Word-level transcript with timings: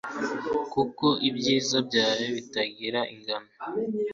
kuko 0.73 1.05
ibyiza 1.29 1.77
byawe 1.87 2.25
bitagira 2.35 2.99
ingano 3.13 3.49